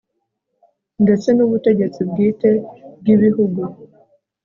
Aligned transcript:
ndetse 1.03 1.27
n' 1.33 1.43
ubutegetsi 1.45 1.99
bwite 2.09 2.49
bw' 2.99 3.11
ibihugu 3.15 3.61